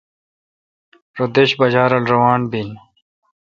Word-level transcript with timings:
رو 1.17 1.25
دش 1.35 1.49
باجہ 1.59 1.83
رل 1.91 2.03
روان 2.13 2.41
بین۔ 2.51 2.69